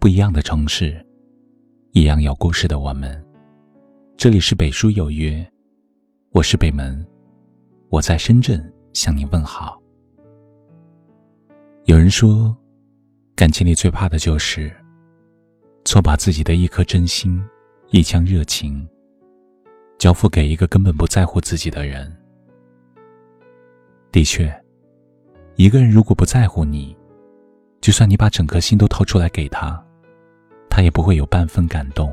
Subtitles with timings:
[0.00, 0.98] 不一样的城市，
[1.92, 3.22] 一样有故事的我们。
[4.16, 5.46] 这里是北书有约，
[6.30, 7.06] 我是北门，
[7.90, 8.58] 我在深圳
[8.94, 9.78] 向你问好。
[11.84, 12.56] 有人说，
[13.36, 14.74] 感情里最怕的就是
[15.84, 17.38] 错把自己的一颗真心、
[17.90, 18.88] 一腔热情
[19.98, 22.10] 交付给一个根本不在乎自己的人。
[24.10, 24.50] 的确，
[25.56, 26.96] 一个人如果不在乎你，
[27.82, 29.78] 就算你把整颗心都掏出来给他。
[30.80, 32.10] 他也不会有半分感动。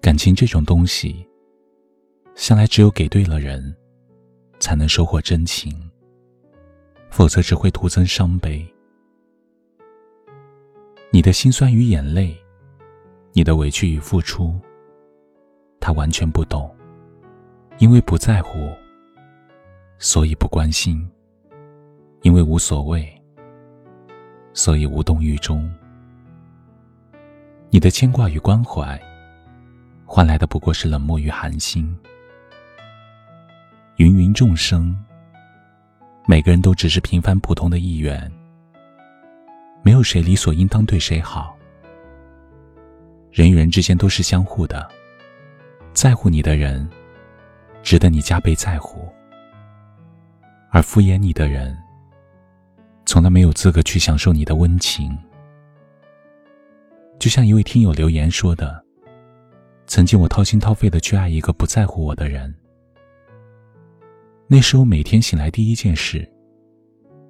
[0.00, 1.28] 感情这种东西，
[2.34, 3.76] 向来只有给对了人，
[4.58, 5.70] 才能收获真情，
[7.10, 8.66] 否则只会徒增伤悲。
[11.10, 12.34] 你的心酸与眼泪，
[13.34, 14.58] 你的委屈与付出，
[15.80, 16.74] 他完全不懂，
[17.76, 18.72] 因为不在乎，
[19.98, 21.06] 所以不关心；
[22.22, 23.06] 因为无所谓，
[24.54, 25.70] 所以无动于衷。
[27.74, 28.96] 你的牵挂与关怀，
[30.06, 31.84] 换来的不过是冷漠与寒心。
[33.96, 34.96] 芸芸众生，
[36.24, 38.30] 每个人都只是平凡普通的一员，
[39.82, 41.56] 没有谁理所应当对谁好。
[43.32, 44.88] 人与人之间都是相互的，
[45.92, 46.88] 在乎你的人，
[47.82, 49.00] 值得你加倍在乎；
[50.70, 51.76] 而敷衍你的人，
[53.04, 55.18] 从来没有资格去享受你的温情。
[57.18, 58.84] 就像一位听友留言说的
[59.86, 62.54] ：“曾经我掏心掏肺的去爱一个不在乎我的人，
[64.46, 66.30] 那时候每天醒来第一件事，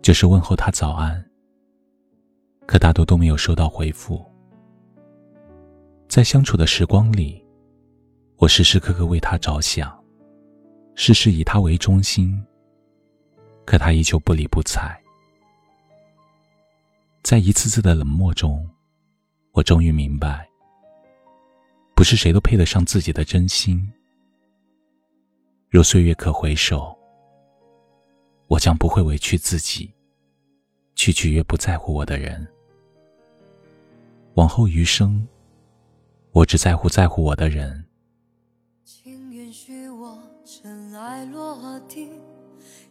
[0.03, 1.25] 就是问候他早安。
[2.67, 4.25] 可大多都没有收到回复。
[6.09, 7.41] 在相处的时光里，
[8.37, 9.97] 我时时刻刻为他着想，
[10.97, 12.45] 事事以他为中心。
[13.65, 15.01] 可他依旧不理不睬，
[17.23, 18.69] 在一次次的冷漠中。”
[19.55, 20.49] 我终于明白，
[21.95, 23.89] 不是谁都配得上自己的真心。
[25.71, 26.93] 若岁月可回首，
[28.49, 29.95] 我将不会委屈自己，
[30.97, 32.45] 去取悦不在乎我的人。
[34.35, 35.25] 往后余生，
[36.33, 37.85] 我只在乎在乎我的人。
[38.83, 42.21] 请允许我尘埃落定，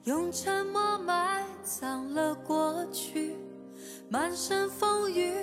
[0.06, 3.36] 用沉默埋葬了过去，
[4.10, 5.34] 满身风雨。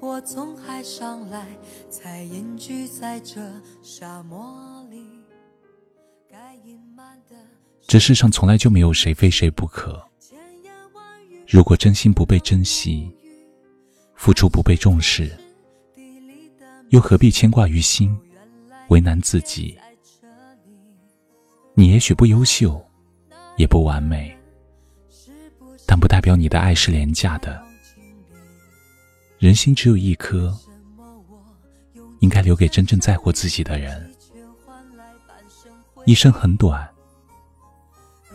[0.00, 1.46] 我从海上来，
[1.90, 3.40] 才隐居在这
[3.82, 5.04] 沙漠里。
[7.86, 10.00] 这世上从来就没有谁非谁不可。
[11.48, 13.10] 如果真心不被珍惜，
[14.14, 15.30] 付出不被重视，
[16.90, 18.16] 又何必牵挂于心，
[18.88, 19.76] 为难自己？
[21.74, 22.80] 你也许不优秀，
[23.56, 24.36] 也不完美，
[25.86, 27.66] 但不代表你的爱是廉价的。
[29.38, 30.52] 人心只有一颗，
[32.18, 34.12] 应该留给真正在乎自己的人。
[36.06, 36.88] 一生很短，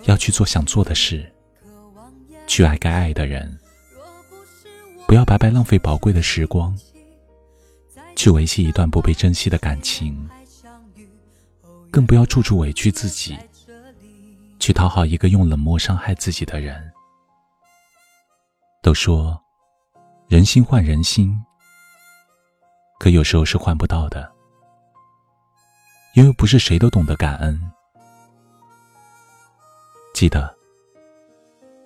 [0.06, 1.30] 要去做想做的事，
[2.48, 3.60] 去爱该爱的人。
[5.06, 6.74] 不要白白浪费宝贵的时光，
[8.16, 10.30] 去维系一段不被珍惜的感情。
[11.92, 13.38] 更不要处处委屈自己，
[14.58, 16.94] 去讨好一个用冷漠伤害自己的人。
[18.82, 19.43] 都说。
[20.28, 21.38] 人心换人心，
[23.00, 24.32] 可有时候是换不到的，
[26.16, 27.60] 因为不是谁都懂得感恩。
[30.14, 30.56] 记得，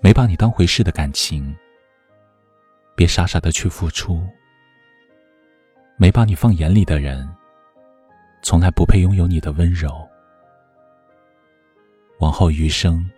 [0.01, 1.53] 没把你当回事的感情，
[2.95, 4.21] 别傻傻的去付出；
[5.97, 7.27] 没把你放眼里的人，
[8.41, 10.07] 从来不配拥有你的温柔。
[12.19, 13.09] 往后余生，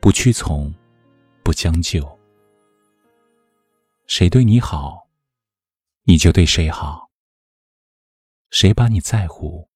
[0.00, 0.74] 不屈从，
[1.44, 2.21] 不将就。
[4.06, 5.08] 谁对你好，
[6.02, 7.10] 你就对谁好；
[8.50, 9.70] 谁把你在乎，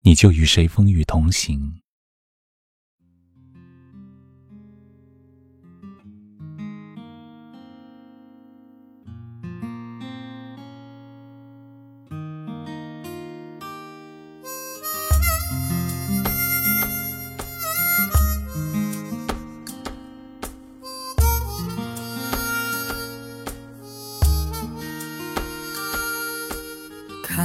[0.00, 1.82] 你就与谁风雨同行。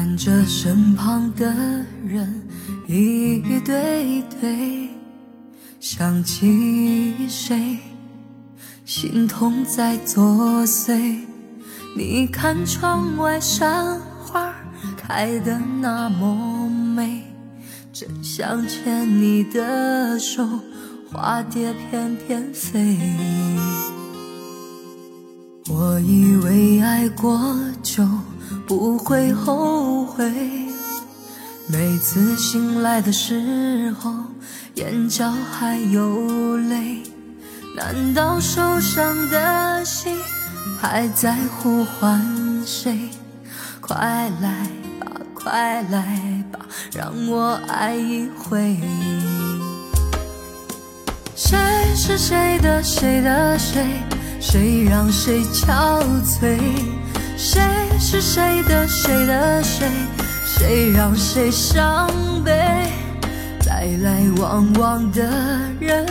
[0.05, 1.51] 看着身旁的
[2.07, 2.47] 人
[2.85, 4.87] 一对对，
[5.79, 7.79] 想起谁，
[8.85, 11.21] 心痛在作祟。
[11.97, 14.53] 你看窗外山花
[14.95, 17.23] 开得那么美，
[17.91, 20.47] 真想牵你的手，
[21.11, 22.95] 花蝶翩翩飞。
[25.67, 28.07] 我以为爱过就。
[28.67, 30.31] 不会后悔。
[31.67, 34.12] 每次醒来的时候，
[34.75, 37.03] 眼角还有泪。
[37.75, 40.17] 难道受伤的心
[40.79, 42.21] 还在呼唤
[42.65, 43.09] 谁？
[43.81, 44.67] 快来
[45.00, 46.59] 吧，快来吧，
[46.94, 48.79] 让我爱一回。
[51.35, 51.57] 谁
[51.95, 53.85] 是谁的谁的谁？
[54.39, 56.57] 谁让谁憔悴？
[57.37, 57.61] 谁
[57.99, 59.87] 是谁的谁的谁？
[60.45, 62.09] 谁让谁伤
[62.43, 62.51] 悲？
[63.67, 65.21] 来来往往的
[65.79, 66.05] 人，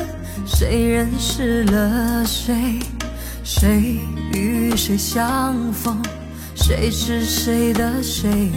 [0.47, 2.79] 谁认识了谁？
[3.43, 3.97] 谁
[4.33, 6.01] 与谁相逢？
[6.55, 8.51] 谁是谁的谁？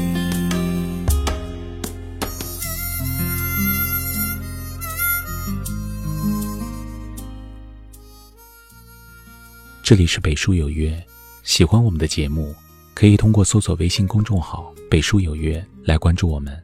[9.82, 11.02] 这里是北书有约，
[11.48, 12.54] 喜欢我们的节目，
[12.94, 16.62] 可以通过搜索微信公众号“北书有约”来关注我们。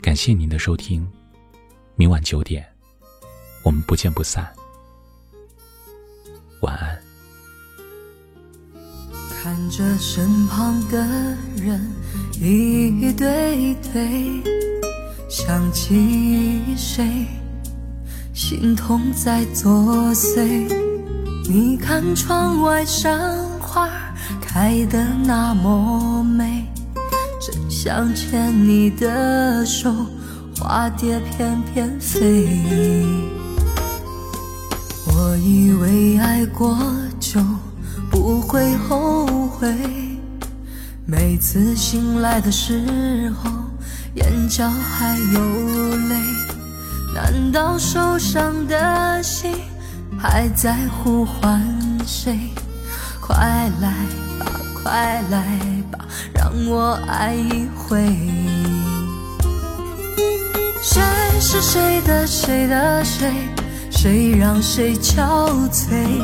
[0.00, 1.06] 感谢您的收听，
[1.94, 2.66] 明晚九点，
[3.62, 4.50] 我们不见不散。
[6.62, 6.98] 晚安。
[9.28, 11.78] 看着身旁的人
[12.40, 14.42] 一对对，
[15.28, 17.26] 想起谁，
[18.32, 19.70] 心痛在作
[20.14, 20.42] 祟。
[21.46, 23.43] 你看窗外山
[24.54, 26.64] 爱得那么美，
[27.40, 29.92] 真想牵你的手，
[30.56, 32.48] 花蝶翩翩飞。
[35.08, 36.78] 我以为爱过
[37.18, 37.40] 就
[38.08, 39.74] 不会后悔，
[41.04, 43.50] 每次醒来的时候，
[44.14, 46.14] 眼角还有泪。
[47.12, 49.52] 难道受伤的心？
[50.16, 51.60] 还在呼唤
[52.06, 52.38] 谁？
[53.20, 53.92] 快来，
[54.84, 55.42] 快来
[55.90, 56.04] 吧，
[56.34, 58.04] 让我爱一回。
[60.82, 61.00] 谁
[61.40, 63.32] 是谁的谁的谁？
[63.90, 66.20] 谁让谁憔悴？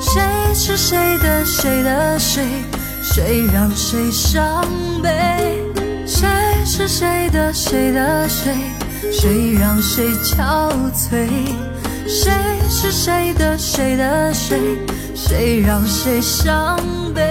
[0.00, 0.22] 谁
[0.54, 2.64] 是谁的谁的谁？
[3.02, 4.64] 谁让谁伤
[5.02, 5.62] 悲？
[6.06, 6.26] 谁
[6.64, 8.56] 是谁的谁的谁？
[9.12, 11.28] 谁让谁憔悴？
[12.08, 12.32] 谁
[12.70, 14.78] 是谁的谁的谁？
[15.14, 16.80] 谁让谁伤
[17.14, 17.22] 悲？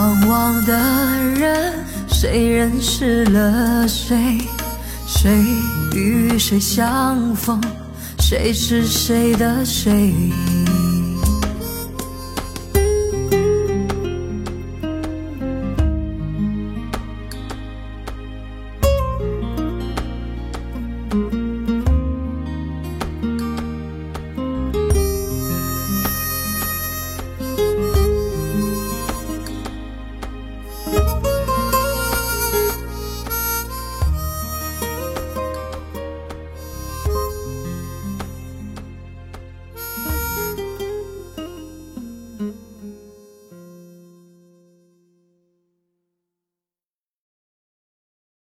[0.00, 0.72] 往往的
[1.38, 1.74] 人，
[2.08, 4.38] 谁认识了谁？
[5.06, 5.44] 谁
[5.94, 7.60] 与谁相逢？
[8.18, 10.14] 谁是谁的谁？